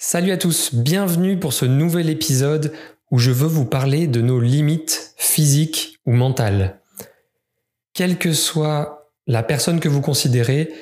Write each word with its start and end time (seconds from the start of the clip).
Salut 0.00 0.30
à 0.30 0.36
tous, 0.36 0.76
bienvenue 0.76 1.40
pour 1.40 1.52
ce 1.52 1.64
nouvel 1.64 2.08
épisode 2.08 2.72
où 3.10 3.18
je 3.18 3.32
veux 3.32 3.48
vous 3.48 3.64
parler 3.64 4.06
de 4.06 4.20
nos 4.20 4.38
limites 4.38 5.12
physiques 5.16 5.98
ou 6.06 6.12
mentales. 6.12 6.80
Quelle 7.94 8.16
que 8.16 8.32
soit 8.32 9.10
la 9.26 9.42
personne 9.42 9.80
que 9.80 9.88
vous 9.88 10.00
considérez, 10.00 10.72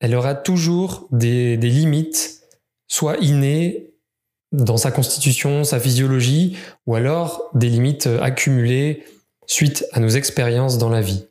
elle 0.00 0.14
aura 0.14 0.34
toujours 0.34 1.08
des, 1.10 1.56
limites, 1.56 2.42
soit 2.88 3.16
innées 3.22 3.94
dans 4.52 4.76
sa 4.76 4.90
constitution, 4.90 5.64
sa 5.64 5.80
physiologie, 5.80 6.58
ou 6.84 6.96
alors 6.96 7.48
des 7.54 7.70
limites 7.70 8.06
accumulées 8.20 9.02
suite 9.46 9.86
à 9.92 10.00
nos 10.00 10.10
expériences 10.10 10.76
dans 10.76 10.90
la 10.90 11.00
vie. 11.00 11.24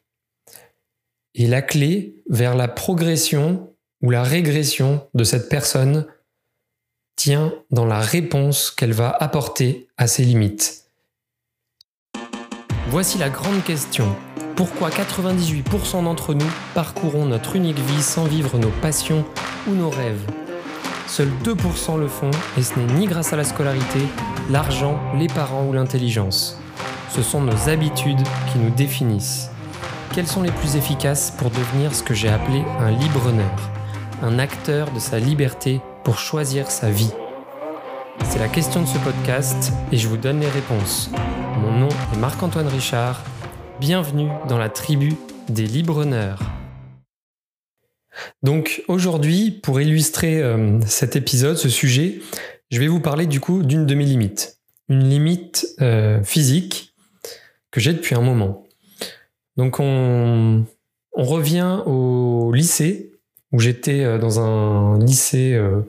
Et 1.36 1.46
la 1.46 1.62
clé 1.62 2.16
vers 2.28 2.56
la 2.56 2.68
progression 2.68 3.76
ou 4.02 4.10
la 4.10 4.24
régression 4.24 5.08
de 5.14 5.24
cette 5.24 5.50
personne 5.50 6.08
tient 7.20 7.52
dans 7.70 7.86
la 7.86 8.00
réponse 8.00 8.72
qu'elle 8.72 8.94
va 8.94 9.10
apporter 9.10 9.90
à 9.98 10.08
ses 10.08 10.24
limites. 10.24 10.86
Voici 12.88 13.18
la 13.18 13.30
grande 13.30 13.62
question. 13.66 14.16
Pourquoi 14.56 14.90
98% 14.90 16.06
d'entre 16.06 16.34
nous 16.34 16.50
parcourons 16.74 17.26
notre 17.26 17.58
unique 17.58 17.78
vie 17.78 18.02
sans 18.02 18.24
vivre 18.24 18.58
nos 18.58 18.70
passions 18.82 19.26
ou 19.68 19.74
nos 19.74 19.90
rêves? 19.90 20.26
Seuls 21.08 21.32
2% 21.44 22.00
le 22.00 22.08
font 22.08 22.32
et 22.58 22.64
ce 22.64 22.80
n'est 22.80 22.94
ni 22.94 23.06
grâce 23.06 23.34
à 23.34 23.36
la 23.36 23.44
scolarité, 23.44 24.00
l'argent, 24.50 24.98
les 25.18 25.28
parents 25.28 25.68
ou 25.68 25.74
l'intelligence. 25.74 26.58
Ce 27.10 27.22
sont 27.22 27.42
nos 27.42 27.68
habitudes 27.68 28.24
qui 28.54 28.60
nous 28.60 28.70
définissent. 28.70 29.50
Quelles 30.14 30.28
sont 30.28 30.42
les 30.42 30.52
plus 30.52 30.78
efficaces 30.78 31.32
pour 31.32 31.50
devenir 31.50 31.94
ce 31.94 32.02
que 32.02 32.14
j'ai 32.14 32.30
appelé 32.30 32.64
un 32.80 32.92
libre-honneur 32.92 33.72
un 34.22 34.40
acteur 34.40 34.92
de 34.92 35.00
sa 35.00 35.20
liberté 35.20 35.82
pour 36.04 36.18
choisir 36.18 36.72
sa 36.72 36.90
vie 36.90 37.12
C'est 38.26 38.40
la 38.40 38.48
question 38.48 38.82
de 38.82 38.88
ce 38.88 38.98
podcast 39.00 39.72
et 39.92 39.98
je 39.98 40.08
vous 40.08 40.18
donne 40.18 40.40
les 40.40 40.50
réponses. 40.50 41.10
Mon 41.58 41.72
nom 41.72 41.90
est 42.14 42.18
Marc-Antoine 42.18 42.68
Richard. 42.68 43.24
Bienvenue 43.80 44.30
dans 44.48 44.58
la 44.58 44.70
tribu 44.70 45.14
des 45.48 45.66
libre-honneurs. 45.66 46.40
Donc 48.44 48.84
aujourd'hui, 48.88 49.52
pour 49.52 49.80
illustrer 49.80 50.42
euh, 50.42 50.80
cet 50.86 51.16
épisode, 51.16 51.58
ce 51.58 51.70
sujet, 51.70 52.20
je 52.70 52.80
vais 52.80 52.88
vous 52.88 53.00
parler 53.00 53.26
du 53.26 53.40
coup 53.40 53.64
d'une 53.64 53.86
de 53.86 53.96
mes 53.96 54.06
limites. 54.06 54.60
Une 54.90 55.08
limite 55.08 55.68
euh, 55.82 56.24
physique 56.24 56.94
que 57.72 57.80
j'ai 57.80 57.94
depuis 57.94 58.16
un 58.16 58.22
moment. 58.22 58.68
Donc 59.58 59.80
on, 59.80 60.66
on 61.14 61.24
revient 61.24 61.82
au 61.86 62.52
lycée, 62.54 63.19
où 63.52 63.60
j'étais 63.60 64.04
euh, 64.04 64.18
dans 64.18 64.40
un 64.40 65.00
lycée 65.00 65.54
euh, 65.54 65.82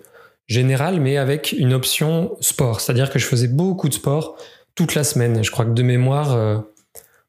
général, 0.46 1.00
mais 1.00 1.16
avec 1.16 1.52
une 1.52 1.72
option 1.72 2.36
sport. 2.40 2.80
C'est-à-dire 2.80 3.10
que 3.10 3.18
je 3.18 3.26
faisais 3.26 3.48
beaucoup 3.48 3.88
de 3.88 3.94
sport 3.94 4.36
toute 4.74 4.94
la 4.94 5.04
semaine. 5.04 5.42
Je 5.44 5.50
crois 5.50 5.64
que 5.64 5.72
de 5.72 5.82
mémoire, 5.82 6.32
euh, 6.32 6.58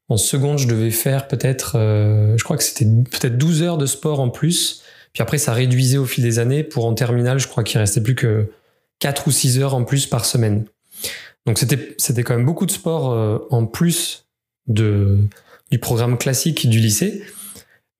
en 0.09 0.17
seconde, 0.17 0.57
je 0.57 0.67
devais 0.67 0.91
faire 0.91 1.27
peut-être, 1.27 1.77
je 1.77 2.43
crois 2.43 2.57
que 2.57 2.63
c'était 2.63 2.85
peut-être 2.85 3.37
12 3.37 3.63
heures 3.63 3.77
de 3.77 3.85
sport 3.85 4.19
en 4.19 4.29
plus. 4.29 4.83
Puis 5.13 5.21
après, 5.21 5.37
ça 5.37 5.53
réduisait 5.53 5.97
au 5.97 6.05
fil 6.05 6.21
des 6.21 6.37
années. 6.37 6.63
Pour 6.63 6.85
en 6.85 6.93
terminale, 6.93 7.39
je 7.39 7.47
crois 7.47 7.63
qu'il 7.63 7.79
restait 7.79 8.01
plus 8.01 8.15
que 8.15 8.51
4 8.99 9.27
ou 9.27 9.31
6 9.31 9.59
heures 9.59 9.73
en 9.73 9.85
plus 9.85 10.07
par 10.07 10.25
semaine. 10.25 10.65
Donc 11.45 11.59
c'était, 11.59 11.95
c'était 11.97 12.23
quand 12.23 12.35
même 12.35 12.45
beaucoup 12.45 12.65
de 12.65 12.71
sport 12.71 13.47
en 13.51 13.65
plus 13.65 14.25
de, 14.67 15.19
du 15.71 15.79
programme 15.79 16.17
classique 16.17 16.69
du 16.69 16.79
lycée. 16.79 17.23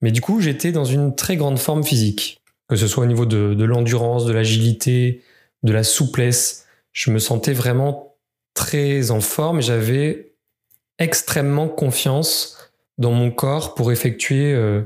Mais 0.02 0.12
du 0.12 0.22
coup, 0.22 0.42
j'étais 0.42 0.72
dans 0.72 0.86
une 0.86 1.16
très 1.16 1.38
grande 1.38 1.60
forme 1.60 1.84
physique, 1.84 2.42
que 2.68 2.76
ce 2.76 2.88
soit 2.88 3.04
au 3.04 3.08
niveau 3.08 3.26
de, 3.26 3.64
l'endurance, 3.64 4.26
de 4.26 4.34
l'agilité, 4.34 5.22
de 5.64 5.72
la 5.72 5.84
souplesse. 5.84 6.66
Je 6.92 7.12
me 7.12 7.20
sentais 7.20 7.54
vraiment 7.54 8.16
très 8.54 9.12
en 9.12 9.22
forme 9.22 9.60
et 9.60 9.62
j'avais 9.62 10.34
extrêmement 10.98 11.68
confiance 11.68 12.72
dans 12.98 13.12
mon 13.12 13.32
corps 13.32 13.76
pour 13.76 13.92
effectuer 13.92 14.54
euh, 14.54 14.82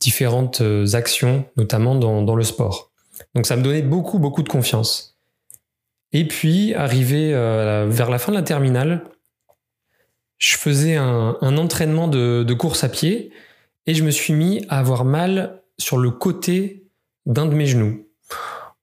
différentes 0.00 0.60
euh, 0.60 0.94
actions, 0.94 1.44
notamment 1.56 1.94
dans, 1.94 2.22
dans, 2.22 2.36
le 2.36 2.44
sport. 2.44 2.90
Donc 3.34 3.46
ça 3.46 3.56
me 3.56 3.62
donnait 3.62 3.82
beaucoup, 3.82 4.18
beaucoup 4.18 4.42
de 4.42 4.48
confiance. 4.48 5.16
Et 6.12 6.26
puis, 6.26 6.74
arrivé 6.74 7.34
euh, 7.34 7.86
vers 7.88 8.10
la 8.10 8.18
fin 8.18 8.32
de 8.32 8.36
la 8.36 8.42
terminale, 8.42 9.04
je 10.38 10.56
faisais 10.56 10.96
un, 10.96 11.36
un 11.40 11.56
entraînement 11.56 12.06
de, 12.06 12.44
de 12.46 12.54
course 12.54 12.84
à 12.84 12.88
pied 12.88 13.32
et 13.88 13.94
je 13.94 14.04
me 14.04 14.10
suis 14.10 14.34
mis 14.34 14.64
à 14.68 14.78
avoir 14.78 15.06
mal 15.06 15.62
sur 15.78 15.96
le 15.96 16.10
côté 16.10 16.84
d'un 17.24 17.46
de 17.46 17.54
mes 17.54 17.64
genoux. 17.64 18.06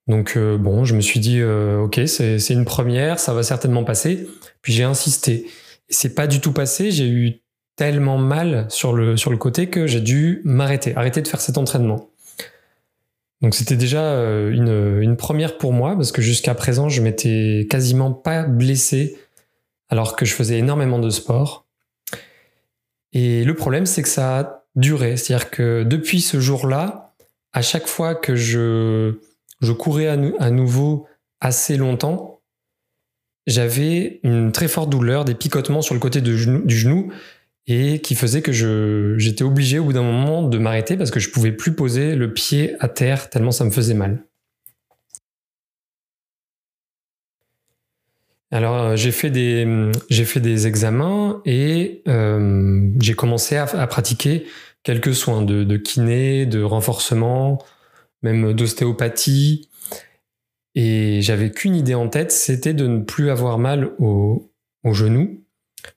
Donc 0.08 0.34
euh, 0.36 0.58
bon, 0.58 0.84
je 0.84 0.96
me 0.96 1.00
suis 1.00 1.20
dit 1.20 1.40
euh, 1.40 1.78
ok, 1.78 2.02
c'est 2.08 2.50
une 2.50 2.66
première, 2.66 3.20
ça 3.20 3.32
va 3.34 3.44
certainement 3.44 3.84
passer. 3.84 4.28
Puis 4.64 4.74
j'ai 4.74 4.84
insisté. 4.84 5.46
Et 5.90 5.94
c'est 5.94 6.16
pas 6.16 6.26
du 6.26 6.42
tout 6.42 6.54
passé. 6.54 6.90
J'ai 6.90 7.08
eu 7.08 7.34
tellement 7.76 8.18
mal 8.18 8.66
sur 8.70 8.94
le 8.94 9.16
sur 9.16 9.30
le 9.30 9.38
côté 9.38 9.70
que 9.70 9.86
j'ai 9.86 10.02
dû 10.02 10.42
m'arrêter, 10.44 10.96
arrêter 10.96 11.22
de 11.22 11.28
faire 11.28 11.42
cet 11.42 11.60
entraînement. 11.60 12.10
Donc 13.42 13.54
c'était 13.54 13.78
déjà 13.78 14.02
euh, 14.02 14.52
une, 14.52 15.04
une 15.04 15.18
première 15.18 15.60
pour 15.60 15.72
moi 15.72 15.96
parce 15.96 16.12
que 16.12 16.24
jusqu'à 16.24 16.56
présent 16.56 16.90
je 16.90 17.04
m'étais 17.04 17.68
quasiment 17.70 18.12
pas 18.12 18.42
blessé 18.44 19.20
alors 19.90 20.16
que 20.16 20.26
je 20.26 20.34
faisais 20.34 20.58
énormément 20.58 20.98
de 20.98 21.12
sport. 21.12 21.68
Et 23.14 23.44
le 23.44 23.54
problème 23.54 23.86
c'est 23.86 24.02
que 24.02 24.10
ça 24.10 24.40
a 24.40 24.55
durée. 24.76 25.18
C'est-à-dire 25.18 25.50
que 25.50 25.84
depuis 25.84 26.22
ce 26.22 26.40
jour-là, 26.40 27.14
à 27.54 27.62
chaque 27.62 27.88
fois 27.88 28.16
que 28.16 28.36
je, 28.36 29.20
je 29.62 29.72
courais 29.72 30.08
à, 30.08 30.50
nouveau 30.52 31.08
assez 31.40 31.78
longtemps, 31.78 32.42
j'avais 33.48 34.20
une 34.24 34.52
très 34.52 34.68
forte 34.68 34.90
douleur, 34.90 35.26
des 35.26 35.36
picotements 35.36 35.82
sur 35.82 35.94
le 35.94 36.00
côté 36.00 36.22
du 36.22 36.38
genou 36.38 37.12
et 37.68 38.00
qui 38.02 38.16
faisait 38.16 38.42
que 38.42 39.16
j'étais 39.18 39.44
obligé 39.44 39.80
au 39.80 39.86
bout 39.86 39.94
d'un 39.94 40.04
moment 40.04 40.44
de 40.44 40.58
m'arrêter 40.58 40.98
parce 40.98 41.12
que 41.12 41.20
je 41.20 41.30
pouvais 41.30 41.52
plus 41.52 41.74
poser 41.74 42.16
le 42.16 42.34
pied 42.34 42.76
à 42.80 42.88
terre 42.88 43.30
tellement 43.30 43.52
ça 43.52 43.66
me 43.66 43.72
faisait 43.72 43.94
mal. 43.94 44.24
Alors 48.56 48.78
euh, 48.78 48.96
j'ai 48.96 49.12
fait 49.12 49.30
des 49.30 50.68
examens 50.68 51.42
et 51.44 52.02
euh, 52.08 52.90
j'ai 53.02 53.14
commencé 53.14 53.58
à, 53.58 53.86
pratiquer 53.86 54.46
quelques 54.82 55.14
soins 55.14 55.42
de, 55.42 55.76
kiné, 55.76 56.46
de 56.46 56.64
renforcement, 56.64 57.62
même 58.24 58.54
d'ostéopathie. 58.54 59.70
Et 60.74 61.22
j'avais 61.22 61.52
qu'une 61.52 61.76
idée 61.76 61.96
en 61.96 62.08
tête, 62.08 62.32
c'était 62.32 62.74
de 62.74 62.88
ne 62.88 63.00
plus 63.00 63.30
avoir 63.30 63.58
mal 63.58 63.92
au, 64.00 64.50
au 64.86 64.94
genou 64.94 65.44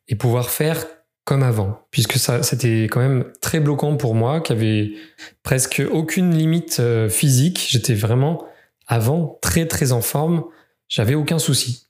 et 0.09 0.17
pouvoir 0.17 0.51
faire 0.51 0.85
comme 1.25 1.45
avant, 1.45 1.87
puisque 1.93 2.15
ça 2.15 2.43
c'était 2.43 2.89
quand 2.91 3.01
même 3.01 3.27
très 3.41 3.61
bloquant 3.61 3.97
pour 3.97 4.17
moi, 4.17 4.41
qui 4.41 4.51
avait 4.51 4.95
presque 5.45 5.81
aucune 5.93 6.35
limite 6.35 6.79
euh, 6.81 7.09
physique. 7.09 7.69
J'étais 7.71 7.95
vraiment 7.95 8.49
avant 8.89 9.39
très 9.43 9.67
très 9.67 9.93
en 9.93 10.01
forme, 10.01 10.43
j'avais 10.89 11.15
aucun 11.15 11.39
souci. 11.39 11.85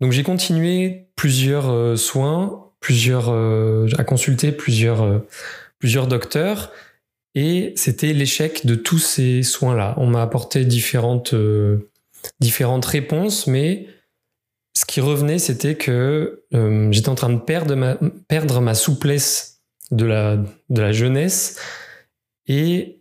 Donc 0.00 0.12
j'ai 0.12 0.22
continué 0.22 1.08
plusieurs 1.16 1.70
euh, 1.70 1.96
soins, 1.96 2.70
plusieurs 2.80 3.28
euh, 3.28 3.86
à 3.98 4.04
consulter 4.04 4.52
plusieurs 4.52 5.22
plusieurs 5.78 6.06
docteurs 6.06 6.70
et 7.34 7.72
c'était 7.76 8.12
l'échec 8.12 8.66
de 8.66 8.74
tous 8.74 8.98
ces 8.98 9.42
soins-là. 9.42 9.94
On 9.98 10.06
m'a 10.06 10.22
apporté 10.22 10.64
différentes, 10.64 11.34
euh, 11.34 11.90
différentes 12.40 12.84
réponses, 12.84 13.46
mais 13.46 13.86
ce 14.76 14.84
qui 14.84 15.00
revenait, 15.00 15.38
c'était 15.38 15.76
que 15.76 16.44
euh, 16.54 16.88
j'étais 16.90 17.08
en 17.08 17.14
train 17.14 17.32
de 17.32 17.38
perdre 17.38 17.74
ma, 17.74 17.98
perdre 18.28 18.60
ma 18.60 18.74
souplesse 18.74 19.62
de 19.90 20.04
la, 20.04 20.36
de 20.36 20.80
la 20.80 20.92
jeunesse 20.92 21.58
et 22.46 23.00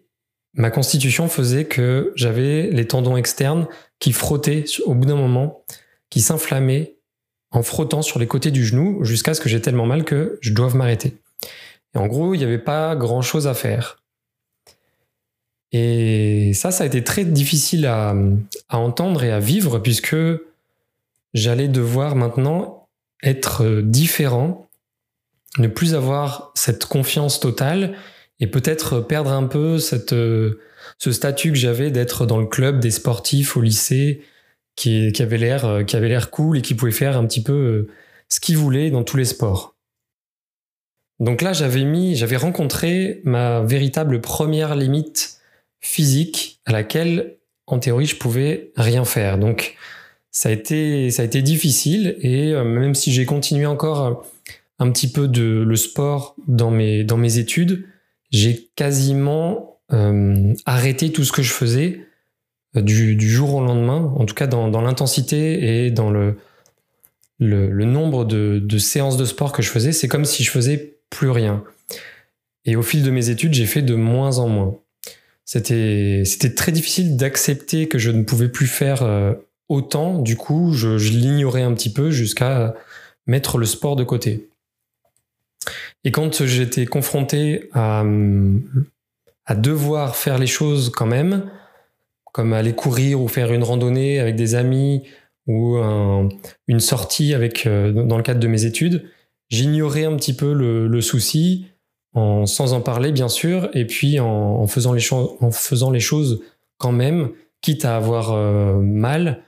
ma 0.54 0.72
constitution 0.72 1.28
faisait 1.28 1.66
que 1.66 2.12
j'avais 2.16 2.70
les 2.72 2.88
tendons 2.88 3.18
externes 3.18 3.68
qui 4.00 4.12
frottaient 4.12 4.66
au 4.86 4.94
bout 4.94 5.06
d'un 5.06 5.16
moment, 5.16 5.64
qui 6.09 6.22
s'inflammaient 6.22 6.96
en 7.51 7.63
frottant 7.63 8.01
sur 8.01 8.19
les 8.19 8.28
côtés 8.28 8.51
du 8.51 8.66
genou 8.66 9.03
jusqu'à 9.03 9.34
ce 9.34 9.41
que 9.41 9.49
j'ai 9.49 9.61
tellement 9.61 9.85
mal 9.85 10.03
que 10.03 10.37
je 10.41 10.53
doive 10.53 10.75
m'arrêter. 10.75 11.17
Et 11.96 11.97
en 11.97 12.07
gros, 12.07 12.34
il 12.34 12.37
n'y 12.37 12.43
avait 12.43 12.59
pas 12.59 12.96
grand-chose 12.96 13.47
à 13.47 13.53
faire. 13.53 13.97
Et 15.72 16.51
ça, 16.53 16.72
ça 16.72 16.84
a 16.84 16.87
été 16.87 17.03
très 17.03 17.25
difficile 17.25 17.85
à, 17.85 18.16
entendre 18.69 19.23
et 19.23 19.31
à 19.31 19.40
vivre 19.40 19.79
puisque 19.79 20.16
j'allais 21.34 21.67
devoir 21.67 22.16
maintenant 22.16 22.87
être 23.22 23.81
différent, 23.81 24.67
ne 25.57 25.67
plus 25.67 25.93
avoir 25.93 26.51
cette 26.55 26.85
confiance 26.85 27.40
totale 27.40 27.96
et 28.40 28.47
peut-être 28.47 28.99
perdre 28.99 29.31
un 29.31 29.43
peu 29.43 29.78
cette, 29.78 30.11
ce 30.11 31.11
statut 31.11 31.51
que 31.51 31.57
j'avais 31.57 31.91
d'être 31.91 32.25
dans 32.25 32.37
le 32.37 32.47
club 32.47 32.79
des 32.79 32.91
sportifs 32.91 33.57
au 33.57 33.61
lycée 33.61 34.22
qui, 34.79 35.22
avait 35.22 35.37
l'air 35.37 35.84
qui 35.85 35.96
avait 35.96 36.09
l'air 36.09 36.29
cool 36.31 36.58
et 36.58 36.61
qui 36.61 36.73
pouvait 36.73 36.91
faire 36.91 37.17
un 37.17 37.26
petit 37.26 37.43
peu 37.43 37.87
ce 38.29 38.40
qu'il 38.40 38.58
voulait 38.58 38.91
dans 38.91 39.03
tous 39.03 39.17
les 39.17 39.26
sports. 39.26 39.76
Donc 41.20 41.41
là, 41.41 41.52
j'avais 41.52 41.84
mis, 41.84 42.16
j'avais 42.16 42.37
rencontré 42.37 43.22
ma 43.26 43.61
véritable 43.61 44.22
première 44.22 44.76
limite 44.76 45.40
physique 45.81 46.61
à 46.66 46.72
laquelle, 46.72 47.37
en 47.67 47.79
théorie, 47.79 48.05
je 48.05 48.16
pouvais 48.16 48.72
rien 48.78 49.03
faire. 49.03 49.37
Donc, 49.37 49.76
ça 50.31 50.49
a 50.49 50.52
été, 50.52 51.09
ça 51.11 51.23
a 51.23 51.25
été 51.25 51.41
difficile 51.41 52.16
et 52.22 52.53
euh, 52.53 52.64
même 52.64 52.96
si 52.96 53.11
j'ai 53.11 53.25
continué 53.25 53.66
encore 53.66 54.25
un 54.78 54.91
petit 54.91 55.11
peu 55.11 55.28
de 55.28 55.64
le 55.67 55.75
sport 55.75 56.35
dans 56.47 56.72
mes, 56.72 57.03
dans 57.03 57.17
mes 57.17 57.37
études, 57.37 57.85
j'ai 58.32 58.70
quasiment 58.75 59.82
euh, 59.91 60.53
arrêté 60.66 61.11
tout 61.11 61.25
ce 61.25 61.32
que 61.32 61.41
je 61.41 61.52
faisais 61.52 62.05
euh, 62.76 62.82
du, 62.82 63.30
jour 63.30 63.56
au 63.56 63.64
lendemain, 63.64 64.14
en 64.16 64.26
tout 64.26 64.36
cas 64.36 64.48
dans, 64.48 64.82
l'intensité 64.82 65.86
et 65.86 65.92
dans 65.92 66.12
le, 66.12 66.38
le, 67.40 67.86
nombre 67.86 68.26
de, 68.26 68.60
de, 68.64 68.78
séances 68.78 69.18
de 69.18 69.26
sport 69.26 69.52
que 69.52 69.62
je 69.62 69.70
faisais. 69.70 69.92
C'est 69.92 70.08
comme 70.08 70.26
si 70.26 70.44
je 70.44 70.52
faisais 70.52 70.98
plus 71.10 71.30
rien. 71.30 71.64
Et 72.66 72.76
au 72.76 72.84
fil 72.84 73.04
de 73.04 73.12
mes 73.12 73.30
études, 73.30 73.54
j'ai 73.54 73.66
fait 73.66 73.82
de 73.82 73.96
moins 73.96 74.38
en 74.38 74.48
moins. 74.48 74.76
C'était, 75.46 76.24
très 76.56 76.72
difficile 76.72 77.18
d'accepter 77.18 77.88
que 77.88 77.98
je 77.98 78.12
ne 78.12 78.22
pouvais 78.22 78.50
plus 78.50 78.68
faire 78.68 79.02
autant, 79.68 80.20
du 80.20 80.36
coup, 80.36 80.74
je, 80.74 80.90
l'ignorais 81.10 81.64
un 81.64 81.74
petit 81.74 81.92
peu 81.92 82.12
jusqu'à 82.12 82.76
mettre 83.26 83.58
le 83.58 83.66
sport 83.66 83.96
de 83.96 84.04
côté. 84.04 84.50
Et 86.04 86.12
quand 86.12 86.46
j'étais 86.46 86.86
confronté 86.86 87.70
à, 87.74 88.04
à, 89.46 89.56
devoir 89.56 90.16
faire 90.16 90.38
les 90.38 90.48
choses 90.48 90.90
quand 90.90 91.08
même, 91.08 91.50
comme 92.31 92.53
aller 92.53 92.73
courir 92.73 93.22
ou 93.22 93.28
faire 93.28 93.52
une 93.53 93.64
randonnée 93.64 94.20
avec 94.20 94.35
des 94.35 94.55
amis 94.55 95.03
ou 95.49 95.78
une 96.67 96.79
sortie 96.79 97.34
avec, 97.34 97.66
euh, 97.66 97.91
dans 97.91 98.17
le 98.17 98.23
cadre 98.23 98.40
de 98.40 98.47
mes 98.47 98.66
études, 98.66 99.09
j'ignorais 99.49 100.05
un 100.05 100.16
petit 100.16 100.35
peu 100.35 100.53
le, 100.53 101.02
souci 101.02 101.66
en, 102.14 102.46
sans 102.46 102.73
en 102.73 102.81
parler 102.81 103.11
bien 103.11 103.29
sûr, 103.29 103.70
et 103.73 103.85
puis 103.85 104.20
en, 104.20 104.67
faisant, 104.67 104.93
les 104.93 105.99
choses 105.99 106.43
quand 106.78 106.91
même, 106.91 107.31
quitte 107.61 107.84
à 107.84 107.96
avoir 107.96 108.32
euh, 108.32 108.79
mal, 108.79 109.43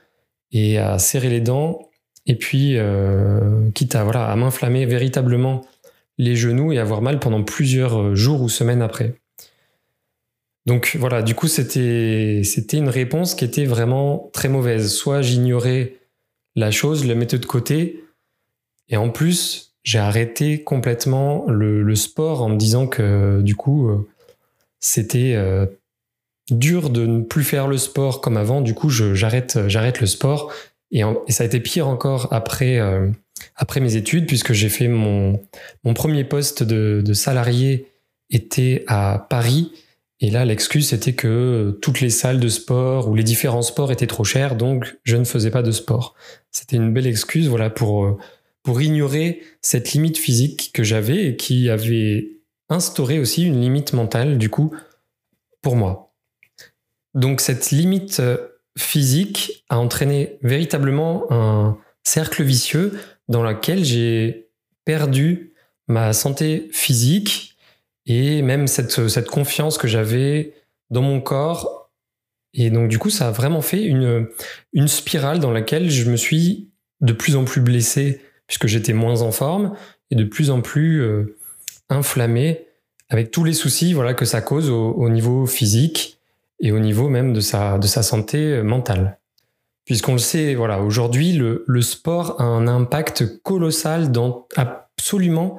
et 0.50 0.76
à 0.78 0.98
serrer 0.98 1.30
les 1.30 1.40
dents 1.40 1.88
et 2.26 2.36
puis 2.36 2.74
euh, 2.76 3.70
quitte 3.70 3.94
à 3.94 4.04
voilà 4.04 4.30
à 4.30 4.36
m'inflammer 4.36 4.84
véritablement 4.84 5.62
les 6.18 6.36
genoux 6.36 6.72
et 6.72 6.78
avoir 6.78 7.00
mal 7.00 7.18
pendant 7.18 7.42
plusieurs 7.42 8.14
jours 8.14 8.42
ou 8.42 8.48
semaines 8.48 8.82
après. 8.82 9.14
Donc 10.66 10.96
voilà, 10.98 11.22
du 11.22 11.34
coup 11.34 11.48
c'était 11.48 12.42
une 12.72 12.88
réponse 12.88 13.34
qui 13.34 13.44
était 13.44 13.64
vraiment 13.64 14.30
très 14.32 14.48
mauvaise. 14.48 14.92
Soit 14.92 15.22
j'ignorais 15.22 15.94
la 16.54 16.70
chose, 16.70 17.04
la 17.04 17.14
mettais 17.14 17.38
de 17.38 17.46
côté, 17.46 18.04
et 18.88 18.96
en 18.96 19.10
plus 19.10 19.74
j'ai 19.82 19.98
arrêté 19.98 20.62
complètement 20.62 21.46
le, 21.48 21.94
sport 21.96 22.42
en 22.42 22.50
me 22.50 22.56
disant 22.56 22.86
que 22.86 23.40
du 23.42 23.56
coup 23.56 23.88
euh, 23.88 24.08
c'était 24.78 25.36
dur 26.50 26.90
de 26.90 27.06
ne 27.06 27.22
plus 27.22 27.44
faire 27.44 27.66
le 27.68 27.78
sport 27.78 28.20
comme 28.20 28.36
avant. 28.36 28.60
Du 28.60 28.74
coup, 28.74 28.90
j'arrête, 28.90 29.56
le 29.56 30.06
sport. 30.06 30.52
Et, 30.90 31.02
ça 31.28 31.44
a 31.44 31.46
été 31.46 31.60
pire 31.60 31.88
encore 31.88 32.28
après, 32.32 32.78
euh, 32.78 33.08
mes 33.80 33.96
études, 33.96 34.26
puisque 34.26 34.52
j'ai 34.52 34.68
fait 34.68 34.88
mon, 34.88 35.40
mon 35.84 35.94
premier 35.94 36.24
poste 36.24 36.62
de, 36.62 37.12
salarié 37.12 37.86
était 38.30 38.84
à 38.86 39.26
Paris. 39.30 39.72
Et 40.24 40.30
là, 40.30 40.44
l'excuse, 40.44 40.90
c'était 40.90 41.14
que 41.14 41.76
toutes 41.82 42.00
les 42.00 42.08
salles 42.08 42.38
de 42.38 42.46
sport 42.46 43.08
ou 43.08 43.16
les 43.16 43.24
différents 43.24 43.60
sports 43.60 43.90
étaient 43.90 44.06
trop 44.06 44.22
chers, 44.22 44.54
donc 44.54 44.96
je 45.02 45.16
ne 45.16 45.24
faisais 45.24 45.50
pas 45.50 45.62
de 45.62 45.72
sport. 45.72 46.14
C'était 46.52 46.76
une 46.76 46.92
belle 46.92 47.08
excuse, 47.08 47.48
voilà, 47.48 47.70
pour, 47.70 48.04
euh, 48.04 48.16
pour 48.62 48.80
ignorer 48.80 49.42
cette 49.62 49.90
limite 49.90 50.16
physique 50.16 50.70
que 50.72 50.84
j'avais 50.84 51.26
et 51.26 51.36
qui 51.36 51.68
avait 51.68 52.38
instauré 52.68 53.18
aussi 53.18 53.42
une 53.42 53.60
limite 53.60 53.94
mentale, 53.94 54.38
du 54.38 54.48
coup, 54.48 54.72
pour 55.60 55.74
moi. 55.74 56.14
Donc 57.14 57.40
cette 57.40 57.72
limite 57.72 58.20
euh, 58.20 58.38
physique 58.78 59.64
a 59.70 59.80
entraîné 59.80 60.38
véritablement 60.42 61.26
un 61.32 61.78
cercle 62.04 62.44
vicieux 62.44 62.96
dans 63.26 63.42
lequel 63.42 63.84
j'ai 63.84 64.50
perdu 64.84 65.52
ma 65.88 66.12
santé 66.12 66.68
physique 66.70 67.51
et 68.06 68.42
même 68.42 68.66
cette, 68.66 69.08
cette 69.08 69.28
confiance 69.28 69.78
que 69.78 69.88
j'avais 69.88 70.54
dans 70.90 71.02
mon 71.02 71.20
corps. 71.20 71.90
Et 72.54 72.70
donc 72.70 72.88
du 72.88 72.98
coup, 72.98 73.10
ça 73.10 73.28
a 73.28 73.30
vraiment 73.30 73.62
fait 73.62 73.82
une, 73.82 74.28
une 74.72 74.88
spirale 74.88 75.38
dans 75.38 75.52
laquelle 75.52 75.90
je 75.90 76.10
me 76.10 76.16
suis 76.16 76.70
de 77.00 77.12
plus 77.12 77.36
en 77.36 77.44
plus 77.44 77.60
blessé 77.60 78.20
puisque 78.46 78.66
j'étais 78.66 78.92
moins 78.92 79.22
en 79.22 79.32
forme 79.32 79.74
et 80.10 80.16
de 80.16 80.24
plus 80.24 80.50
en 80.50 80.60
plus 80.60 81.00
euh, 81.00 81.38
inflammé 81.88 82.66
avec 83.08 83.30
tous 83.30 83.44
les 83.44 83.54
soucis 83.54 83.92
voilà, 83.94 84.14
que 84.14 84.24
ça 84.24 84.40
cause 84.40 84.70
au 84.70 85.08
niveau 85.08 85.46
physique 85.46 86.18
et 86.62 86.72
au 86.72 86.78
niveau 86.78 87.08
même 87.08 87.32
de 87.32 87.40
sa, 87.40 87.76
de 87.76 87.86
sa 87.86 88.02
santé 88.02 88.38
euh, 88.38 88.62
mentale. 88.62 89.18
Puisqu'on 89.84 90.12
le 90.12 90.18
sait, 90.18 90.54
voilà, 90.54 90.80
aujourd'hui, 90.80 91.32
le, 91.32 91.64
le 91.66 91.82
sport 91.82 92.40
a 92.40 92.44
un 92.44 92.68
impact 92.68 93.42
colossal 93.42 94.12
dans 94.12 94.46
absolument 94.54 95.58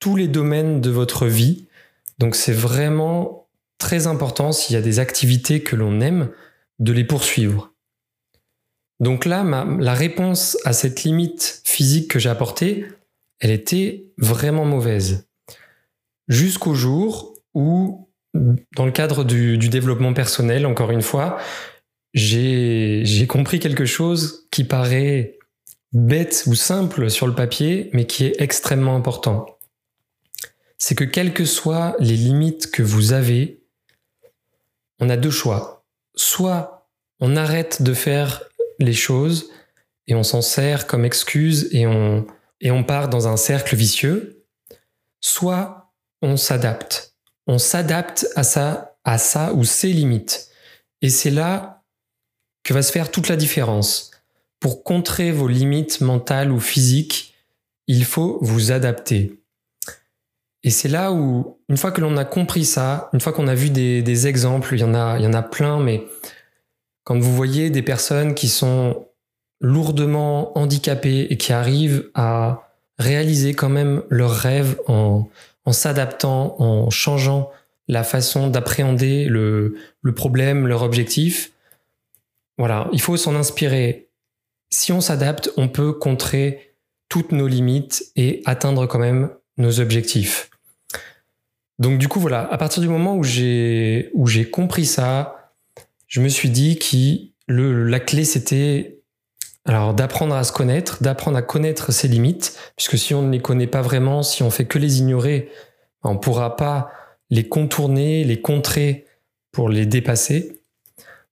tous 0.00 0.16
les 0.16 0.26
domaines 0.26 0.80
de 0.80 0.90
votre 0.90 1.26
vie. 1.26 1.67
Donc 2.18 2.34
c'est 2.34 2.52
vraiment 2.52 3.48
très 3.78 4.06
important 4.06 4.52
s'il 4.52 4.74
y 4.74 4.78
a 4.78 4.82
des 4.82 4.98
activités 4.98 5.62
que 5.62 5.76
l'on 5.76 6.00
aime 6.00 6.30
de 6.78 6.92
les 6.92 7.04
poursuivre. 7.04 7.72
Donc 9.00 9.24
là, 9.24 9.44
la 9.78 9.94
réponse 9.94 10.58
à 10.64 10.72
cette 10.72 11.04
limite 11.04 11.62
physique 11.64 12.10
que 12.10 12.18
j'ai 12.18 12.30
apportée, 12.30 12.86
elle 13.38 13.52
était 13.52 14.06
vraiment 14.18 14.64
mauvaise. 14.64 15.28
Jusqu'au 16.26 16.74
jour 16.74 17.34
où 17.54 18.08
dans 18.34 18.84
le 18.84 18.92
cadre 18.92 19.24
du, 19.24 19.56
développement 19.56 20.12
personnel, 20.12 20.66
encore 20.66 20.90
une 20.90 21.02
fois, 21.02 21.38
j'ai 22.14 23.26
compris 23.28 23.60
quelque 23.60 23.84
chose 23.84 24.46
qui 24.50 24.64
paraît 24.64 25.38
bête 25.92 26.44
ou 26.46 26.54
simple 26.54 27.08
sur 27.10 27.26
le 27.26 27.34
papier, 27.34 27.90
mais 27.92 28.06
qui 28.06 28.26
est 28.26 28.40
extrêmement 28.40 28.96
important. 28.96 29.57
C'est 30.78 30.94
que 30.94 31.04
quelles 31.04 31.34
que 31.34 31.44
soient 31.44 31.96
les 31.98 32.16
limites 32.16 32.70
que 32.70 32.82
vous 32.82 33.12
avez, 33.12 33.60
on 35.00 35.10
a 35.10 35.16
deux 35.16 35.30
choix. 35.30 35.84
Soit 36.14 36.88
on 37.20 37.36
arrête 37.36 37.82
de 37.82 37.94
faire 37.94 38.42
les 38.78 38.92
choses 38.92 39.50
et 40.06 40.14
on 40.14 40.22
s'en 40.22 40.40
sert 40.40 40.86
comme 40.86 41.04
excuse 41.04 41.68
et 41.72 41.86
on, 41.86 42.84
part 42.84 43.08
dans 43.08 43.28
un 43.28 43.36
cercle 43.36 43.76
vicieux, 43.76 44.44
soit 45.20 45.92
on 46.22 46.36
s'adapte 46.36 47.08
on 47.48 47.58
s'adapte 47.58 48.28
à 48.36 48.44
ça, 48.44 48.98
à 49.04 49.18
ça 49.18 49.52
ou 49.54 49.64
ses 49.64 49.88
limites. 49.88 50.50
Et 51.00 51.08
c'est 51.08 51.30
là 51.30 51.82
que 52.62 52.74
va 52.74 52.82
se 52.82 52.92
faire 52.92 53.10
toute 53.10 53.28
la 53.28 53.36
différence. 53.36 54.10
Pour 54.60 54.84
contrer 54.84 55.32
vos 55.32 55.48
limites 55.48 56.02
mentales 56.02 56.52
ou 56.52 56.60
physiques, 56.60 57.34
il 57.86 58.04
faut 58.04 58.38
vous 58.42 58.70
adapter. 58.70 59.37
Et 60.68 60.70
c'est 60.70 60.88
là 60.88 61.12
où, 61.12 61.56
une 61.70 61.78
fois 61.78 61.92
que 61.92 62.02
l'on 62.02 62.18
a 62.18 62.26
compris 62.26 62.66
ça, 62.66 63.08
une 63.14 63.22
fois 63.22 63.32
qu'on 63.32 63.48
a 63.48 63.54
vu 63.54 63.70
des, 63.70 64.26
exemples, 64.26 64.74
il 64.74 64.80
y, 64.80 64.84
en 64.84 64.92
a, 64.92 65.16
il 65.18 65.24
y 65.24 65.26
en 65.26 65.32
a 65.32 65.40
plein, 65.40 65.80
mais 65.80 66.04
quand 67.04 67.18
vous 67.18 67.34
voyez 67.34 67.70
des 67.70 67.80
personnes 67.80 68.34
qui 68.34 68.48
sont 68.48 69.06
lourdement 69.62 70.58
handicapées 70.58 71.26
et 71.30 71.38
qui 71.38 71.54
arrivent 71.54 72.10
à 72.12 72.68
réaliser 72.98 73.54
quand 73.54 73.70
même 73.70 74.02
leurs 74.10 74.34
rêves 74.34 74.78
en, 74.88 75.30
en 75.64 75.72
s'adaptant, 75.72 76.56
en 76.60 76.90
changeant 76.90 77.50
la 77.88 78.04
façon 78.04 78.48
d'appréhender 78.48 79.24
le, 79.24 79.74
problème, 80.14 80.66
leur 80.66 80.82
objectif. 80.82 81.50
Voilà, 82.58 82.90
il 82.92 83.00
faut 83.00 83.16
s'en 83.16 83.34
inspirer. 83.36 84.10
Si 84.68 84.92
on 84.92 85.00
s'adapte, 85.00 85.50
on 85.56 85.68
peut 85.68 85.94
contrer 85.94 86.74
toutes 87.08 87.32
nos 87.32 87.46
limites 87.46 88.12
et 88.16 88.42
atteindre 88.44 88.84
quand 88.84 88.98
même 88.98 89.30
nos 89.56 89.80
objectifs. 89.80 90.50
Donc 91.78 91.98
du 91.98 92.08
coup, 92.08 92.20
voilà, 92.20 92.50
à 92.52 92.58
partir 92.58 92.82
du 92.82 92.88
moment 92.88 93.16
où 93.16 93.24
j'ai 93.24 94.50
compris 94.50 94.84
ça, 94.84 95.52
je 96.06 96.20
me 96.20 96.28
suis 96.28 96.50
dit 96.50 96.78
que 96.78 97.32
la 97.48 98.00
clé 98.00 98.24
c'était 98.24 98.98
alors 99.64 99.92
d'apprendre 99.92 100.34
à 100.34 100.44
se 100.44 100.52
connaître, 100.52 101.02
d'apprendre 101.02 101.36
à 101.36 101.42
connaître 101.42 101.92
ses 101.92 102.08
limites, 102.08 102.58
puisque 102.76 102.96
si 102.96 103.12
on 103.14 103.22
ne 103.22 103.30
les 103.30 103.40
connaît 103.40 103.66
pas 103.66 103.82
vraiment, 103.82 104.22
si 104.22 104.42
on 104.42 104.50
fait 104.50 104.64
que 104.64 104.78
les 104.78 104.98
ignorer, 104.98 105.50
on 106.02 106.14
ne 106.14 106.18
pourra 106.18 106.56
pas 106.56 106.90
les 107.28 107.46
contourner, 107.48 108.24
les 108.24 108.40
contrer 108.40 109.04
pour 109.52 109.68
les 109.68 109.84
dépasser. 109.84 110.62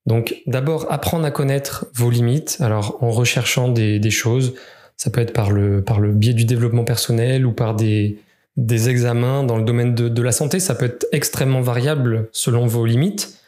Donc 0.05 0.43
d'abord 0.47 0.93
apprendre 0.93 1.25
à 1.25 1.31
connaître 1.31 1.87
vos 1.95 2.11
limites, 2.11 2.59
alors 2.61 3.03
en 3.03 3.11
recherchant 3.11 3.69
des, 3.69 4.11
choses, 4.11 4.55
ça 4.99 5.11
peut 5.11 5.23
être 5.23 5.33
par 5.33 5.51
le, 5.51 5.83
par 5.83 5.99
le 5.99 6.13
biais 6.13 6.35
du 6.35 6.45
développement 6.45 6.85
personnel 6.85 7.47
ou 7.47 7.53
par 7.53 7.75
des, 7.75 8.19
des 8.57 8.89
examens 8.89 9.43
dans 9.43 9.59
le 9.59 9.65
domaine 9.65 9.95
de, 9.95 10.23
la 10.23 10.33
santé, 10.33 10.61
ça 10.61 10.75
peut 10.75 10.87
être 10.87 11.07
extrêmement 11.13 11.61
variable 11.61 12.29
selon 12.33 12.67
vos 12.67 12.87
limites, 12.87 13.39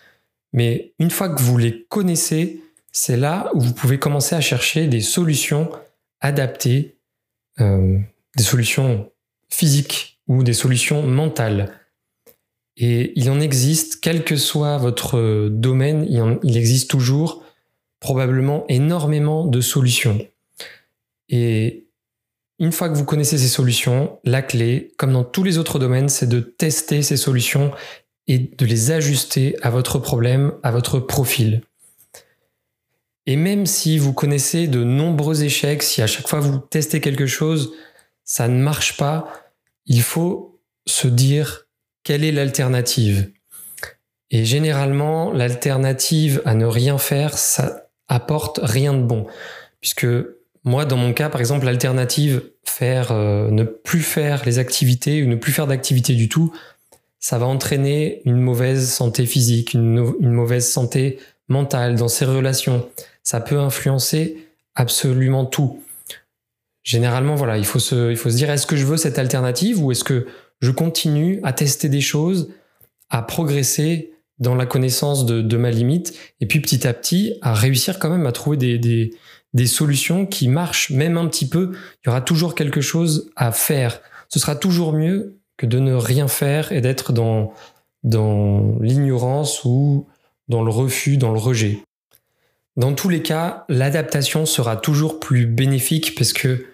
mais 0.52 0.92
une 0.98 1.10
fois 1.10 1.28
que 1.28 1.40
vous 1.40 1.56
les 1.56 1.84
connaissez, 1.88 2.62
c'est 2.92 3.16
là 3.16 3.50
où 3.54 3.60
vous 3.60 3.72
pouvez 3.72 3.98
commencer 3.98 4.34
à 4.34 4.40
chercher 4.40 4.86
des 4.86 5.00
solutions 5.00 5.70
adaptées, 6.20 6.96
euh, 7.60 7.98
des 8.36 8.42
solutions 8.42 9.10
physiques 9.50 10.20
ou 10.26 10.42
des 10.42 10.52
solutions 10.52 11.02
mentales. 11.02 11.72
Et 12.76 13.12
il 13.18 13.28
en 13.30 13.40
existe, 13.40 13.98
quel 14.00 14.24
que 14.24 14.36
soit 14.36 14.78
votre 14.78 15.48
domaine, 15.48 16.06
il, 16.44 16.56
existe 16.56 16.88
toujours 16.88 17.42
probablement 17.98 18.64
énormément 18.68 19.44
de 19.44 19.60
solutions. 19.60 20.18
Et 21.28 21.87
une 22.58 22.72
fois 22.72 22.88
que 22.88 22.96
vous 22.96 23.04
connaissez 23.04 23.38
ces 23.38 23.48
solutions, 23.48 24.18
la 24.24 24.42
clé, 24.42 24.92
comme 24.96 25.12
dans 25.12 25.24
tous 25.24 25.44
les 25.44 25.58
autres 25.58 25.78
domaines, 25.78 26.08
c'est 26.08 26.26
de 26.26 26.40
tester 26.40 27.02
ces 27.02 27.16
solutions 27.16 27.72
et 28.26 28.38
de 28.38 28.66
les 28.66 28.90
ajuster 28.90 29.56
à 29.62 29.70
votre 29.70 29.98
problème, 29.98 30.52
à 30.62 30.70
votre 30.70 30.98
profil. 30.98 31.62
Et 33.26 33.36
même 33.36 33.66
si 33.66 33.98
vous 33.98 34.12
connaissez 34.12 34.68
de 34.68 34.82
nombreux 34.82 35.44
échecs, 35.44 35.82
si 35.82 36.02
à 36.02 36.06
chaque 36.06 36.28
fois 36.28 36.40
vous 36.40 36.58
testez 36.58 37.00
quelque 37.00 37.26
chose, 37.26 37.74
ça 38.24 38.48
ne 38.48 38.60
marche 38.60 38.96
pas, 38.96 39.52
il 39.86 40.02
faut 40.02 40.60
se 40.86 41.08
dire 41.08 41.66
quelle 42.02 42.24
est 42.24 42.32
l'alternative. 42.32 43.30
Et 44.30 44.44
généralement, 44.44 45.32
l'alternative 45.32 46.42
à 46.44 46.54
ne 46.54 46.66
rien 46.66 46.98
faire, 46.98 47.38
ça 47.38 47.90
apporte 48.08 48.60
rien 48.62 48.94
de 48.94 49.02
bon. 49.02 49.26
Puisque 49.80 50.06
moi, 50.64 50.84
dans 50.84 50.96
mon 50.96 51.12
cas, 51.12 51.28
par 51.28 51.40
exemple, 51.40 51.64
l'alternative, 51.64 52.42
faire, 52.64 53.12
euh, 53.12 53.50
ne 53.50 53.64
plus 53.64 54.02
faire 54.02 54.44
les 54.44 54.58
activités 54.58 55.22
ou 55.22 55.26
ne 55.26 55.36
plus 55.36 55.52
faire 55.52 55.66
d'activité 55.66 56.14
du 56.14 56.28
tout, 56.28 56.52
ça 57.20 57.38
va 57.38 57.46
entraîner 57.46 58.22
une 58.24 58.40
mauvaise 58.40 58.90
santé 58.90 59.26
physique, 59.26 59.74
une, 59.74 60.14
mauvaise 60.20 60.68
santé 60.68 61.18
mentale 61.48 61.96
dans 61.96 62.08
ses 62.08 62.24
relations. 62.24 62.88
Ça 63.22 63.40
peut 63.40 63.58
influencer 63.58 64.48
absolument 64.74 65.44
tout. 65.44 65.82
Généralement, 66.84 67.34
voilà, 67.34 67.58
il 67.58 67.64
faut 67.64 67.80
se, 67.80 68.10
il 68.10 68.16
faut 68.16 68.30
se 68.30 68.36
dire 68.36 68.50
est-ce 68.50 68.66
que 68.66 68.76
je 68.76 68.86
veux 68.86 68.96
cette 68.96 69.18
alternative 69.18 69.82
ou 69.82 69.90
est-ce 69.90 70.04
que 70.04 70.26
je 70.60 70.70
continue 70.70 71.40
à 71.42 71.52
tester 71.52 71.88
des 71.88 72.00
choses, 72.00 72.50
à 73.10 73.22
progresser 73.22 74.12
dans 74.38 74.54
la 74.54 74.66
connaissance 74.66 75.26
de, 75.26 75.42
de, 75.42 75.56
ma 75.56 75.70
limite 75.70 76.16
et 76.40 76.46
puis 76.46 76.60
petit 76.60 76.86
à 76.86 76.94
petit 76.94 77.34
à 77.42 77.54
réussir 77.54 77.98
quand 77.98 78.10
même 78.10 78.26
à 78.26 78.32
trouver 78.32 78.56
des, 78.56 79.10
des 79.54 79.66
solutions 79.66 80.26
qui 80.26 80.48
marchent 80.48 80.90
même 80.90 81.16
un 81.16 81.26
petit 81.26 81.48
peu. 81.48 81.72
Il 82.02 82.06
y 82.06 82.10
aura 82.10 82.20
toujours 82.20 82.54
quelque 82.54 82.80
chose 82.80 83.30
à 83.36 83.52
faire. 83.52 84.00
Ce 84.28 84.38
sera 84.38 84.56
toujours 84.56 84.92
mieux 84.92 85.38
que 85.56 85.66
de 85.66 85.78
ne 85.78 85.94
rien 85.94 86.28
faire 86.28 86.72
et 86.72 86.80
d'être 86.80 87.12
dans, 87.12 87.52
l'ignorance 88.04 89.64
ou 89.64 90.06
dans 90.48 90.62
le 90.62 90.70
refus, 90.70 91.16
dans 91.16 91.32
le 91.32 91.38
rejet. 91.38 91.82
Dans 92.76 92.94
tous 92.94 93.08
les 93.08 93.22
cas, 93.22 93.64
l'adaptation 93.68 94.46
sera 94.46 94.76
toujours 94.76 95.18
plus 95.18 95.46
bénéfique 95.46 96.14
parce 96.14 96.32
que 96.32 96.66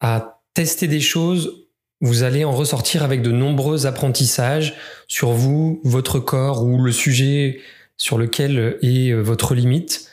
à 0.00 0.40
tester 0.54 0.86
des 0.86 1.00
choses, 1.00 1.66
vous 2.00 2.22
allez 2.22 2.44
en 2.44 2.52
ressortir 2.52 3.02
avec 3.02 3.20
de 3.22 3.32
nombreux 3.32 3.86
apprentissages 3.86 4.74
sur 5.08 5.32
vous, 5.32 5.80
votre 5.84 6.20
corps 6.20 6.62
ou 6.62 6.80
le 6.80 6.92
sujet 6.92 7.60
sur 7.96 8.16
lequel 8.18 8.78
est 8.82 9.12
votre 9.12 9.54
limite. 9.54 10.08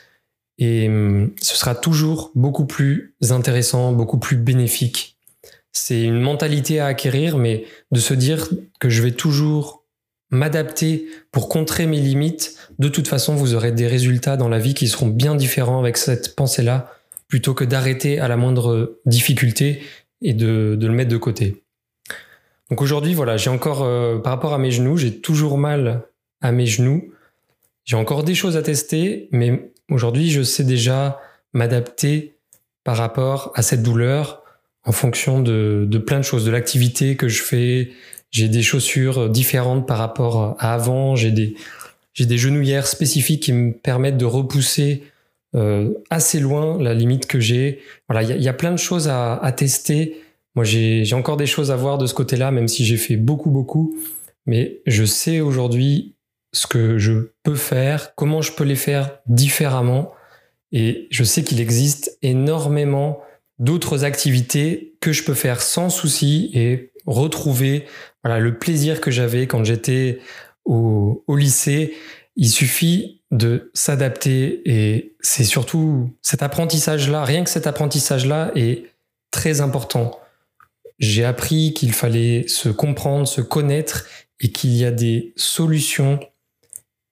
Et 0.58 0.88
hum, 0.88 1.32
ce 1.40 1.56
sera 1.56 1.74
toujours 1.74 2.30
beaucoup 2.34 2.66
plus 2.66 3.14
intéressant, 3.30 3.92
beaucoup 3.92 4.18
plus 4.18 4.36
bénéfique 4.36 5.12
c'est 5.72 6.02
une 6.02 6.20
mentalité 6.20 6.80
à 6.80 6.86
acquérir, 6.86 7.38
mais 7.38 7.64
de 7.90 7.98
se 7.98 8.14
dire 8.14 8.48
que 8.78 8.90
je 8.90 9.02
vais 9.02 9.12
toujours 9.12 9.84
m'adapter 10.30 11.06
pour 11.30 11.48
contrer 11.48 11.86
mes 11.86 12.00
limites, 12.00 12.56
de 12.78 12.88
toute 12.88 13.08
façon, 13.08 13.34
vous 13.34 13.54
aurez 13.54 13.72
des 13.72 13.86
résultats 13.86 14.36
dans 14.36 14.48
la 14.48 14.58
vie 14.58 14.74
qui 14.74 14.88
seront 14.88 15.08
bien 15.08 15.34
différents 15.34 15.78
avec 15.78 15.96
cette 15.96 16.36
pensée-là, 16.36 16.92
plutôt 17.28 17.54
que 17.54 17.64
d'arrêter 17.64 18.18
à 18.18 18.28
la 18.28 18.36
moindre 18.36 18.98
difficulté 19.06 19.82
et 20.20 20.34
de, 20.34 20.78
le 20.80 20.92
mettre 20.92 21.10
de 21.10 21.16
côté. 21.16 21.64
Donc 22.70 22.80
aujourd'hui, 22.80 23.14
voilà, 23.14 23.36
j'ai 23.36 23.50
encore, 23.50 23.82
euh, 23.82 24.18
par 24.18 24.32
rapport 24.32 24.54
à 24.54 24.58
mes 24.58 24.70
genoux, 24.70 24.96
j'ai 24.96 25.20
toujours 25.20 25.58
mal 25.58 26.04
à 26.40 26.52
mes 26.52 26.66
genoux. 26.66 27.12
J'ai 27.84 27.96
encore 27.96 28.24
des 28.24 28.34
choses 28.34 28.56
à 28.56 28.62
tester, 28.62 29.28
mais 29.32 29.71
aujourd'hui, 29.92 30.30
je 30.30 30.42
sais 30.42 30.64
déjà 30.64 31.20
m'adapter 31.52 32.36
par 32.84 32.96
rapport 32.96 33.52
à 33.54 33.62
cette 33.62 33.82
douleur 33.82 34.42
en 34.84 34.92
fonction 34.92 35.40
de, 35.40 35.86
plein 36.04 36.18
de 36.18 36.24
choses, 36.24 36.44
de 36.44 36.50
l'activité 36.50 37.16
que 37.16 37.28
je 37.28 37.42
fais. 37.42 37.90
J'ai 38.30 38.48
des 38.48 38.62
chaussures 38.62 39.28
différentes 39.28 39.86
par 39.86 39.98
rapport 39.98 40.56
à 40.58 40.74
avant. 40.74 41.14
J'ai 41.14 41.30
des, 41.30 41.54
j'ai 42.14 42.36
genouillères 42.36 42.86
spécifiques 42.86 43.42
qui 43.42 43.52
me 43.52 43.72
permettent 43.72 44.16
de 44.16 44.24
repousser 44.24 45.04
euh, 45.54 45.92
assez 46.10 46.40
loin 46.40 46.82
la 46.82 46.94
limite 46.94 47.26
que 47.26 47.38
j'ai. 47.38 47.80
Voilà, 48.08 48.22
il 48.22 48.42
y, 48.42 48.48
a 48.48 48.52
plein 48.52 48.72
de 48.72 48.78
choses 48.78 49.08
à, 49.08 49.54
tester. 49.56 50.16
Moi, 50.54 50.64
j'ai 50.64 51.14
encore 51.14 51.36
des 51.36 51.46
choses 51.46 51.70
à 51.70 51.76
voir 51.76 51.98
de 51.98 52.06
ce 52.06 52.14
côté-là, 52.14 52.50
même 52.50 52.68
si 52.68 52.84
j'ai 52.84 52.96
fait 52.96 53.16
beaucoup, 53.16 53.50
beaucoup. 53.50 53.96
Mais 54.46 54.80
je 54.86 55.04
sais 55.04 55.40
aujourd'hui 55.40 56.16
ce 56.52 56.66
que 56.66 56.98
je 56.98 57.32
peux 57.42 57.54
faire, 57.54 58.14
comment 58.14 58.42
je 58.42 58.52
peux 58.52 58.64
les 58.64 58.76
faire 58.76 59.18
différemment. 59.26 60.12
Et 60.70 61.08
je 61.10 61.24
sais 61.24 61.42
qu'il 61.42 61.60
existe 61.60 62.18
énormément 62.22 63.22
d'autres 63.58 64.04
activités 64.04 64.94
que 65.00 65.12
je 65.12 65.24
peux 65.24 65.34
faire 65.34 65.60
sans 65.62 65.90
souci 65.90 66.50
et 66.54 66.92
retrouver 67.06 67.86
voilà, 68.22 68.38
le 68.38 68.58
plaisir 68.58 69.00
que 69.00 69.10
j'avais 69.10 69.46
quand 69.46 69.64
j'étais 69.64 70.20
au, 70.64 71.24
au 71.26 71.36
lycée. 71.36 71.94
Il 72.36 72.48
suffit 72.48 73.22
de 73.30 73.70
s'adapter 73.74 74.62
et 74.64 75.16
c'est 75.20 75.44
surtout 75.44 76.14
cet 76.22 76.42
apprentissage-là, 76.42 77.24
rien 77.24 77.44
que 77.44 77.50
cet 77.50 77.66
apprentissage-là 77.66 78.52
est 78.54 78.84
très 79.30 79.60
important. 79.60 80.18
J'ai 80.98 81.24
appris 81.24 81.72
qu'il 81.74 81.92
fallait 81.92 82.46
se 82.46 82.68
comprendre, 82.68 83.26
se 83.26 83.40
connaître 83.40 84.06
et 84.40 84.50
qu'il 84.50 84.74
y 84.74 84.84
a 84.84 84.90
des 84.90 85.32
solutions 85.36 86.20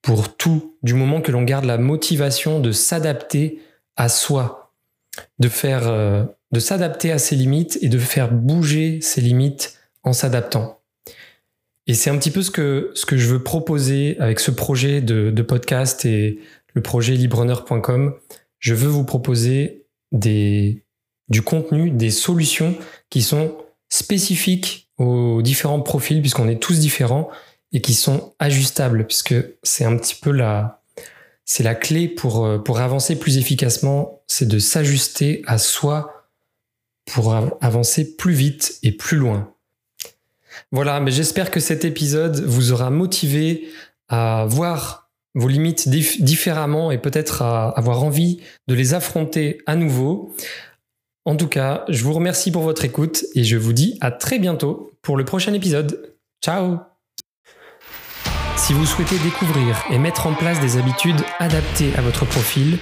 pour 0.03 0.37
tout, 0.37 0.77
du 0.83 0.95
moment 0.95 1.21
que 1.21 1.33
l'on 1.33 1.43
garde 1.43 1.65
la 1.65 1.79
motivation 1.79 2.61
de 2.61 2.73
s'adapter 2.73 3.61
à 3.97 4.09
soi, 4.09 4.73
de 5.39 5.49
faire 5.49 5.89
euh, 5.89 6.25
de 6.53 6.61
s'adapter 6.61 7.13
à 7.13 7.19
ses 7.19 7.37
limites 7.37 7.79
et 7.81 7.89
de 7.89 7.99
faire 7.99 8.33
bouger 8.33 9.01
ses 9.01 9.21
limites 9.21 9.79
en 10.03 10.13
s'adaptant. 10.13 10.81
Et 11.87 11.95
c'est 11.95 12.11
un 12.11 12.19
petit 12.19 12.31
peu 12.31 12.43
ce 12.43 12.51
que, 12.51 12.91
ce 12.95 13.07
que 13.07 13.17
je 13.17 13.29
veux 13.29 13.43
proposer 13.43 14.17
avec 14.19 14.41
ce 14.41 14.51
projet 14.51 15.01
de, 15.01 15.43
podcast 15.43 16.05
et 16.05 16.39
le 16.75 16.83
projet 16.83 17.15
librepreneur.com. 17.15 18.15
Je 18.59 18.75
veux 18.75 18.89
vous 18.89 19.05
proposer 19.05 19.87
des, 20.13 20.85
du 21.29 21.43
contenu, 21.43 21.91
des 21.91 22.11
solutions 22.11 22.77
qui 23.09 23.23
sont 23.23 23.57
spécifiques 23.89 24.89
aux 24.99 25.43
différents 25.43 25.81
profils, 25.81 26.21
puisqu'on 26.21 26.49
est 26.49 26.61
tous 26.61 26.79
différents, 26.79 27.31
et 27.73 27.81
qui 27.81 27.95
sont 27.95 28.35
ajustables, 28.39 29.07
puisque 29.07 29.35
c'est 29.63 29.85
un 29.85 29.97
petit 29.97 30.17
peu 30.17 30.31
la, 30.31 30.83
c'est 31.45 31.63
la 31.63 31.75
clé 31.75 32.09
pour, 32.09 32.63
pour 32.65 32.81
avancer 32.81 33.19
plus 33.19 33.39
efficacement, 33.39 34.23
c'est 34.27 34.49
de 34.49 34.59
s'ajuster 34.59 35.43
à 35.47 35.59
soi, 35.59 36.29
pour 37.07 37.35
avancer 37.61 38.17
plus 38.17 38.35
vite 38.35 38.79
et 38.83 38.93
plus 38.93 39.17
loin. 39.17 39.53
Voilà, 40.73 41.01
mais 41.01 41.11
j'espère 41.11 41.51
que 41.51 41.61
cet 41.61 41.85
épisode 41.85 42.45
vous 42.45 42.73
aura 42.73 42.91
motivé 42.91 43.69
à 44.09 44.47
voir 44.49 45.11
vos 45.35 45.49
limites 45.49 45.89
différemment 45.89 46.91
et 46.91 46.99
peut-être 46.99 47.43
à 47.43 47.69
avoir 47.71 48.03
envie 48.03 48.41
de 48.67 48.75
les 48.75 48.95
affronter 48.95 49.61
à 49.67 49.77
nouveau. 49.77 50.35
En 51.25 51.37
tout 51.37 51.49
cas, 51.49 51.85
je 51.89 52.03
vous 52.03 52.13
remercie 52.13 52.51
pour 52.51 52.63
votre 52.63 52.85
écoute 52.85 53.25
et 53.35 53.45
je 53.45 53.57
vous 53.57 53.73
dis 53.73 53.97
à 54.01 54.11
très 54.11 54.39
bientôt 54.39 54.93
pour 55.03 55.17
le 55.17 55.25
prochain 55.25 55.53
épisode. 55.53 56.15
Ciao 56.43 56.90
Si 58.61 58.75
vous 58.75 58.85
souhaitez 58.85 59.19
découvrir 59.19 59.83
et 59.91 59.99
mettre 59.99 60.27
en 60.27 60.35
place 60.35 60.61
des 60.61 60.77
habitudes 60.77 61.21
adaptées 61.39 61.93
à 61.97 62.03
votre 62.03 62.27
profil 62.27 62.79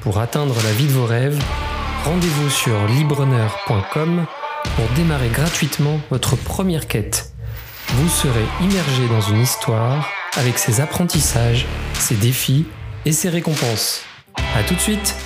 pour 0.00 0.20
atteindre 0.20 0.54
la 0.62 0.72
vie 0.72 0.86
de 0.86 0.92
vos 0.92 1.04
rêves, 1.04 1.42
rendez-vous 2.04 2.48
sur 2.48 2.86
libreneur.com 2.86 4.24
pour 4.76 4.84
démarrer 4.94 5.28
gratuitement 5.28 6.00
votre 6.10 6.36
première 6.36 6.86
quête. 6.86 7.32
Vous 7.88 8.08
serez 8.08 8.44
immergé 8.60 9.08
dans 9.08 9.20
une 9.20 9.40
histoire 9.40 10.08
avec 10.36 10.58
ses 10.58 10.80
apprentissages, 10.80 11.66
ses 11.94 12.14
défis 12.14 12.64
et 13.04 13.12
ses 13.12 13.28
récompenses. 13.28 14.02
A 14.54 14.62
tout 14.62 14.74
de 14.74 14.80
suite 14.80 15.16